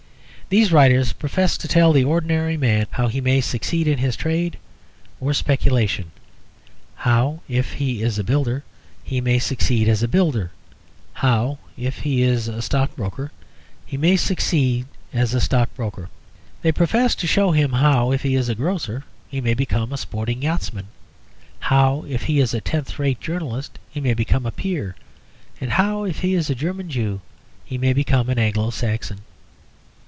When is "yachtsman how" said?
20.43-22.03